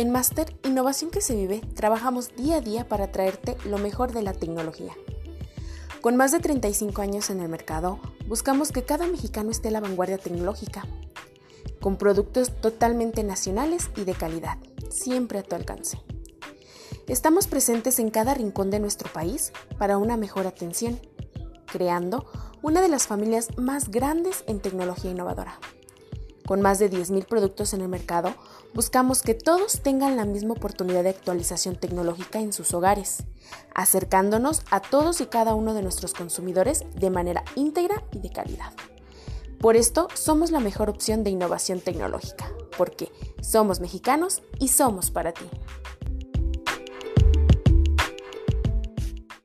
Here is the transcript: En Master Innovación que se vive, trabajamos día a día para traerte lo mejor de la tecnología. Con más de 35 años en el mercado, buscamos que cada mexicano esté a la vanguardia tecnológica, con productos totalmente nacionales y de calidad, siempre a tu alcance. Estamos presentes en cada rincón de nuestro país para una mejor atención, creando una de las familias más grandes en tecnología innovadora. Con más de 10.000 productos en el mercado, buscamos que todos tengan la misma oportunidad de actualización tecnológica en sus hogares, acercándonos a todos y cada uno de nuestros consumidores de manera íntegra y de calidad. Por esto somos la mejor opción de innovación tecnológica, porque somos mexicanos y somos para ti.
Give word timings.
En 0.00 0.12
Master 0.12 0.56
Innovación 0.64 1.10
que 1.10 1.20
se 1.20 1.36
vive, 1.36 1.60
trabajamos 1.74 2.34
día 2.34 2.56
a 2.56 2.60
día 2.62 2.88
para 2.88 3.12
traerte 3.12 3.58
lo 3.66 3.76
mejor 3.76 4.14
de 4.14 4.22
la 4.22 4.32
tecnología. 4.32 4.94
Con 6.00 6.16
más 6.16 6.32
de 6.32 6.38
35 6.38 7.02
años 7.02 7.28
en 7.28 7.40
el 7.40 7.50
mercado, 7.50 8.00
buscamos 8.26 8.72
que 8.72 8.82
cada 8.82 9.06
mexicano 9.06 9.50
esté 9.50 9.68
a 9.68 9.72
la 9.72 9.80
vanguardia 9.80 10.16
tecnológica, 10.16 10.86
con 11.82 11.98
productos 11.98 12.58
totalmente 12.62 13.24
nacionales 13.24 13.90
y 13.94 14.04
de 14.04 14.14
calidad, 14.14 14.56
siempre 14.88 15.38
a 15.38 15.42
tu 15.42 15.54
alcance. 15.54 16.00
Estamos 17.06 17.46
presentes 17.46 17.98
en 17.98 18.08
cada 18.08 18.32
rincón 18.32 18.70
de 18.70 18.80
nuestro 18.80 19.12
país 19.12 19.52
para 19.76 19.98
una 19.98 20.16
mejor 20.16 20.46
atención, 20.46 20.98
creando 21.66 22.24
una 22.62 22.80
de 22.80 22.88
las 22.88 23.06
familias 23.06 23.48
más 23.58 23.90
grandes 23.90 24.44
en 24.46 24.60
tecnología 24.60 25.10
innovadora. 25.10 25.60
Con 26.50 26.62
más 26.62 26.80
de 26.80 26.90
10.000 26.90 27.26
productos 27.26 27.74
en 27.74 27.80
el 27.80 27.86
mercado, 27.86 28.34
buscamos 28.74 29.22
que 29.22 29.34
todos 29.34 29.82
tengan 29.82 30.16
la 30.16 30.24
misma 30.24 30.54
oportunidad 30.54 31.04
de 31.04 31.10
actualización 31.10 31.76
tecnológica 31.76 32.40
en 32.40 32.52
sus 32.52 32.74
hogares, 32.74 33.22
acercándonos 33.72 34.62
a 34.72 34.80
todos 34.80 35.20
y 35.20 35.26
cada 35.26 35.54
uno 35.54 35.74
de 35.74 35.82
nuestros 35.82 36.12
consumidores 36.12 36.82
de 36.96 37.08
manera 37.08 37.44
íntegra 37.54 38.02
y 38.10 38.18
de 38.18 38.30
calidad. 38.30 38.72
Por 39.60 39.76
esto 39.76 40.08
somos 40.14 40.50
la 40.50 40.58
mejor 40.58 40.90
opción 40.90 41.22
de 41.22 41.30
innovación 41.30 41.78
tecnológica, 41.78 42.50
porque 42.76 43.12
somos 43.40 43.78
mexicanos 43.78 44.42
y 44.58 44.66
somos 44.66 45.12
para 45.12 45.30
ti. 45.30 45.48